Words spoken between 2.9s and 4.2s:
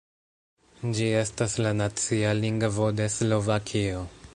de Slovakio.